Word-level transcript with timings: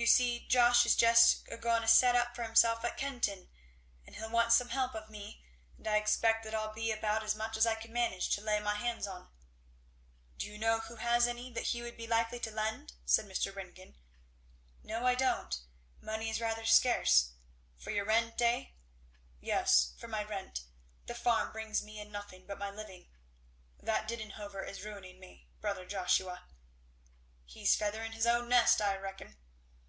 "You 0.00 0.06
see 0.06 0.46
Josh 0.46 0.86
is 0.86 0.94
just 0.94 1.42
a 1.48 1.56
going 1.56 1.82
to 1.82 1.88
set 1.88 2.14
up 2.14 2.36
for 2.36 2.44
himself 2.44 2.84
at 2.84 2.96
Kenton, 2.96 3.50
and 4.06 4.14
he'll 4.14 4.30
want 4.30 4.52
some 4.52 4.68
help 4.68 4.94
of 4.94 5.10
me; 5.10 5.44
and 5.76 5.88
I 5.88 5.96
expect 5.96 6.44
that'll 6.44 6.72
be 6.72 6.92
about 6.92 7.24
as 7.24 7.34
much 7.34 7.56
as 7.56 7.66
I 7.66 7.74
can 7.74 7.92
manage 7.92 8.30
to 8.36 8.40
lay 8.40 8.60
my 8.60 8.76
hands 8.76 9.08
on." 9.08 9.28
"Do 10.36 10.46
you 10.46 10.56
know 10.56 10.78
who 10.78 10.96
has 10.96 11.26
any 11.26 11.52
that 11.52 11.64
he 11.74 11.82
would 11.82 11.96
be 11.96 12.06
likely 12.06 12.38
to 12.38 12.50
lend?" 12.52 12.92
said 13.04 13.26
Mr. 13.26 13.52
Ringgan. 13.52 13.96
"No, 14.84 15.04
I 15.04 15.16
don't. 15.16 15.58
Money 16.00 16.30
is 16.30 16.40
rather 16.40 16.64
scarce. 16.64 17.32
For 17.76 17.90
your 17.90 18.04
rent, 18.04 18.40
eh?" 18.40 18.66
"Yes, 19.40 19.94
for 19.98 20.06
my 20.06 20.22
rent! 20.22 20.60
The 21.06 21.14
farm 21.16 21.50
brings 21.50 21.82
me 21.82 21.98
in 21.98 22.12
nothing 22.12 22.46
but 22.46 22.56
my 22.60 22.70
living. 22.70 23.08
That 23.82 24.06
Didenhover 24.06 24.62
is 24.62 24.84
ruining 24.84 25.18
me, 25.18 25.48
brother 25.60 25.84
Joshua." 25.84 26.44
"He's 27.44 27.74
feathering 27.74 28.12
his 28.12 28.28
own 28.28 28.48
nest, 28.48 28.80
I 28.80 28.96
reckon." 28.96 29.36